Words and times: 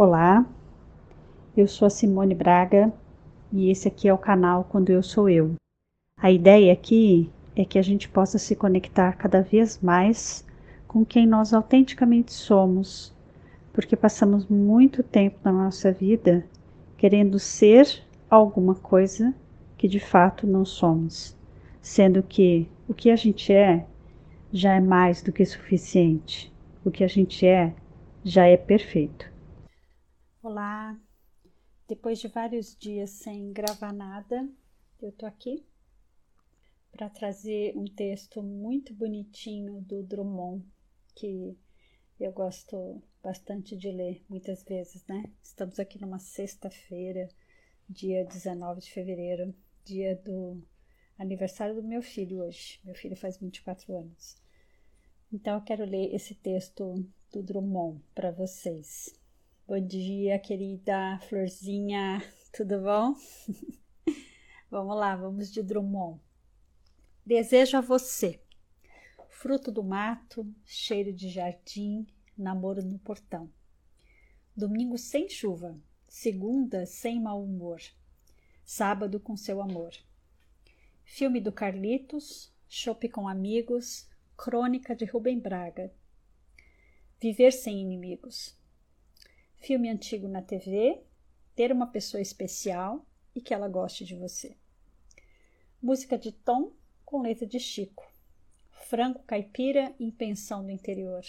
Olá, 0.00 0.46
eu 1.56 1.66
sou 1.66 1.86
a 1.86 1.90
Simone 1.90 2.32
Braga 2.32 2.92
e 3.52 3.68
esse 3.68 3.88
aqui 3.88 4.06
é 4.06 4.14
o 4.14 4.16
canal 4.16 4.62
Quando 4.62 4.90
Eu 4.90 5.02
Sou 5.02 5.28
Eu. 5.28 5.56
A 6.16 6.30
ideia 6.30 6.72
aqui 6.72 7.28
é 7.56 7.64
que 7.64 7.80
a 7.80 7.82
gente 7.82 8.08
possa 8.08 8.38
se 8.38 8.54
conectar 8.54 9.14
cada 9.14 9.42
vez 9.42 9.80
mais 9.82 10.46
com 10.86 11.04
quem 11.04 11.26
nós 11.26 11.52
autenticamente 11.52 12.32
somos, 12.32 13.12
porque 13.72 13.96
passamos 13.96 14.46
muito 14.46 15.02
tempo 15.02 15.40
na 15.42 15.50
nossa 15.50 15.90
vida 15.90 16.46
querendo 16.96 17.36
ser 17.40 18.00
alguma 18.30 18.76
coisa 18.76 19.34
que 19.76 19.88
de 19.88 19.98
fato 19.98 20.46
não 20.46 20.64
somos, 20.64 21.36
sendo 21.80 22.22
que 22.22 22.68
o 22.86 22.94
que 22.94 23.10
a 23.10 23.16
gente 23.16 23.52
é 23.52 23.84
já 24.52 24.74
é 24.74 24.80
mais 24.80 25.22
do 25.22 25.32
que 25.32 25.44
suficiente, 25.44 26.52
o 26.84 26.90
que 26.92 27.02
a 27.02 27.08
gente 27.08 27.44
é 27.44 27.74
já 28.22 28.46
é 28.46 28.56
perfeito. 28.56 29.37
Olá, 30.50 30.98
depois 31.86 32.18
de 32.18 32.26
vários 32.26 32.74
dias 32.74 33.10
sem 33.10 33.52
gravar 33.52 33.92
nada, 33.92 34.48
eu 34.98 35.12
tô 35.12 35.26
aqui 35.26 35.62
para 36.90 37.10
trazer 37.10 37.76
um 37.76 37.84
texto 37.84 38.42
muito 38.42 38.94
bonitinho 38.94 39.82
do 39.82 40.02
Drummond, 40.02 40.64
que 41.14 41.54
eu 42.18 42.32
gosto 42.32 43.02
bastante 43.22 43.76
de 43.76 43.90
ler 43.90 44.24
muitas 44.26 44.64
vezes, 44.64 45.04
né? 45.06 45.30
Estamos 45.42 45.78
aqui 45.78 46.00
numa 46.00 46.18
sexta-feira, 46.18 47.28
dia 47.86 48.24
19 48.24 48.80
de 48.80 48.90
fevereiro, 48.90 49.54
dia 49.84 50.16
do 50.16 50.62
aniversário 51.18 51.74
do 51.74 51.82
meu 51.82 52.00
filho 52.00 52.38
hoje. 52.38 52.80
Meu 52.82 52.94
filho 52.94 53.18
faz 53.18 53.36
24 53.36 53.94
anos. 53.94 54.34
Então 55.30 55.56
eu 55.56 55.62
quero 55.62 55.84
ler 55.84 56.14
esse 56.14 56.34
texto 56.34 57.06
do 57.30 57.42
Drummond 57.42 58.02
para 58.14 58.30
vocês. 58.30 59.14
Bom 59.68 59.86
dia, 59.86 60.38
querida 60.38 61.18
Florzinha, 61.28 62.22
tudo 62.56 62.80
bom? 62.80 63.14
vamos 64.70 64.96
lá, 64.96 65.14
vamos 65.14 65.52
de 65.52 65.62
Drummond. 65.62 66.18
Desejo 67.22 67.76
a 67.76 67.82
você, 67.82 68.40
fruto 69.28 69.70
do 69.70 69.84
mato, 69.84 70.50
cheiro 70.64 71.12
de 71.12 71.28
jardim, 71.28 72.06
namoro 72.34 72.82
no 72.82 72.98
portão. 72.98 73.52
Domingo 74.56 74.96
sem 74.96 75.28
chuva, 75.28 75.78
segunda 76.08 76.86
sem 76.86 77.20
mau 77.20 77.44
humor, 77.44 77.82
sábado 78.64 79.20
com 79.20 79.36
seu 79.36 79.60
amor. 79.60 79.92
Filme 81.04 81.42
do 81.42 81.52
Carlitos, 81.52 82.50
chope 82.70 83.06
com 83.06 83.28
amigos, 83.28 84.08
crônica 84.34 84.96
de 84.96 85.04
Rubem 85.04 85.38
Braga. 85.38 85.92
Viver 87.20 87.52
sem 87.52 87.82
inimigos 87.82 88.57
filme 89.58 89.88
antigo 89.88 90.28
na 90.28 90.42
TV, 90.42 91.02
ter 91.54 91.72
uma 91.72 91.86
pessoa 91.86 92.20
especial 92.20 93.04
e 93.34 93.40
que 93.40 93.52
ela 93.52 93.68
goste 93.68 94.04
de 94.04 94.14
você. 94.14 94.56
Música 95.82 96.16
de 96.16 96.32
Tom 96.32 96.72
com 97.04 97.22
letra 97.22 97.46
de 97.46 97.58
Chico. 97.58 98.06
Frango 98.70 99.22
caipira 99.24 99.94
em 99.98 100.10
pensão 100.10 100.64
do 100.64 100.70
interior. 100.70 101.22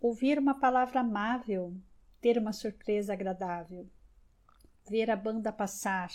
Ouvir 0.00 0.38
uma 0.38 0.58
palavra 0.58 1.00
amável, 1.00 1.74
ter 2.20 2.38
uma 2.38 2.52
surpresa 2.52 3.12
agradável. 3.12 3.88
Ver 4.88 5.10
a 5.10 5.16
banda 5.16 5.52
passar. 5.52 6.10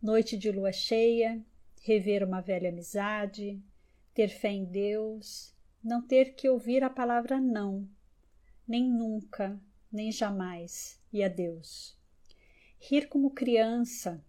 Noite 0.00 0.36
de 0.36 0.50
lua 0.52 0.72
cheia, 0.72 1.42
rever 1.80 2.22
uma 2.22 2.40
velha 2.40 2.68
amizade, 2.68 3.62
ter 4.12 4.28
fé 4.28 4.50
em 4.50 4.64
Deus, 4.64 5.54
não 5.82 6.00
ter 6.00 6.34
que 6.34 6.48
ouvir 6.48 6.82
a 6.82 6.90
palavra 6.90 7.40
não, 7.40 7.88
nem 8.66 8.88
nunca, 8.88 9.60
nem 9.94 10.10
jamais, 10.10 11.00
e 11.12 11.22
adeus. 11.22 11.96
Rir 12.80 13.08
como 13.08 13.30
criança. 13.30 14.22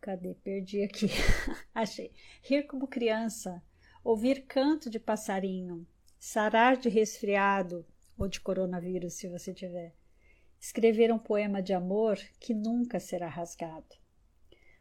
Cadê? 0.00 0.34
Perdi 0.34 0.82
aqui. 0.82 1.08
Achei. 1.74 2.10
Rir 2.42 2.66
como 2.66 2.88
criança, 2.88 3.62
ouvir 4.02 4.46
canto 4.46 4.88
de 4.88 4.98
passarinho, 4.98 5.86
sarar 6.18 6.78
de 6.78 6.88
resfriado 6.88 7.86
ou 8.16 8.26
de 8.26 8.40
coronavírus, 8.40 9.12
se 9.12 9.28
você 9.28 9.52
tiver. 9.52 9.94
Escrever 10.58 11.12
um 11.12 11.18
poema 11.18 11.62
de 11.62 11.74
amor 11.74 12.16
que 12.40 12.54
nunca 12.54 12.98
será 12.98 13.28
rasgado. 13.28 13.94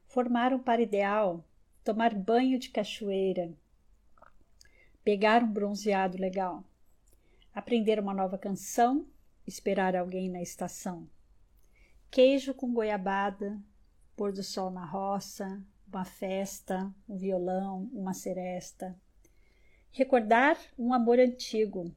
Formar 0.07 0.53
um 0.53 0.59
par 0.59 0.79
ideal, 0.79 1.45
tomar 1.83 2.15
banho 2.15 2.57
de 2.57 2.69
cachoeira, 2.69 3.53
pegar 5.03 5.43
um 5.43 5.51
bronzeado 5.51 6.17
legal, 6.17 6.63
aprender 7.53 7.99
uma 7.99 8.13
nova 8.13 8.37
canção 8.37 9.05
esperar 9.47 9.95
alguém 9.95 10.29
na 10.29 10.41
estação. 10.41 11.09
Queijo 12.11 12.53
com 12.53 12.73
goiabada, 12.73 13.57
pôr 14.15 14.33
do 14.33 14.43
sol 14.43 14.69
na 14.69 14.85
roça, 14.85 15.63
uma 15.87 16.03
festa, 16.03 16.93
um 17.07 17.15
violão, 17.15 17.89
uma 17.93 18.13
seresta. 18.13 18.95
Recordar 19.91 20.57
um 20.77 20.93
amor 20.93 21.19
antigo, 21.19 21.95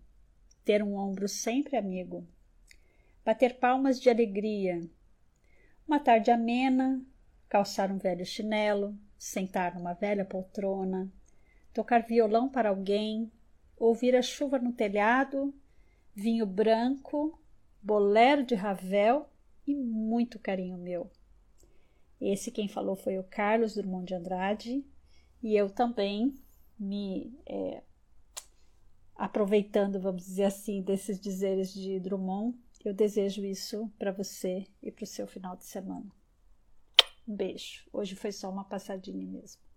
ter 0.64 0.82
um 0.82 0.94
ombro 0.94 1.28
sempre 1.28 1.76
amigo. 1.76 2.26
Bater 3.24 3.58
palmas 3.58 4.00
de 4.00 4.08
alegria. 4.08 4.80
Uma 5.86 5.98
tarde 5.98 6.30
amena, 6.30 7.04
calçar 7.48 7.90
um 7.90 7.98
velho 7.98 8.24
chinelo, 8.24 8.96
sentar 9.18 9.74
numa 9.74 9.92
velha 9.92 10.24
poltrona, 10.24 11.12
tocar 11.74 12.06
violão 12.06 12.48
para 12.48 12.68
alguém, 12.68 13.30
ouvir 13.76 14.14
a 14.14 14.22
chuva 14.22 14.58
no 14.58 14.72
telhado, 14.72 15.52
vinho 16.14 16.46
branco, 16.46 17.39
bolero 17.82 18.44
de 18.44 18.54
Ravel 18.54 19.28
e 19.66 19.74
muito 19.74 20.38
carinho 20.38 20.78
meu. 20.78 21.10
Esse 22.20 22.50
quem 22.50 22.68
falou 22.68 22.96
foi 22.96 23.18
o 23.18 23.24
Carlos 23.24 23.74
Drummond 23.74 24.06
de 24.06 24.14
Andrade 24.14 24.84
e 25.42 25.56
eu 25.56 25.70
também 25.70 26.34
me 26.78 27.34
é, 27.46 27.82
aproveitando, 29.14 30.00
vamos 30.00 30.24
dizer 30.24 30.44
assim, 30.44 30.82
desses 30.82 31.18
dizeres 31.20 31.72
de 31.72 31.98
Drummond, 32.00 32.58
eu 32.84 32.94
desejo 32.94 33.44
isso 33.44 33.90
para 33.98 34.12
você 34.12 34.66
e 34.82 34.90
para 34.90 35.04
o 35.04 35.06
seu 35.06 35.26
final 35.26 35.56
de 35.56 35.64
semana. 35.64 36.10
Um 37.28 37.36
beijo. 37.36 37.86
Hoje 37.92 38.14
foi 38.14 38.32
só 38.32 38.50
uma 38.50 38.64
passadinha 38.64 39.26
mesmo. 39.26 39.69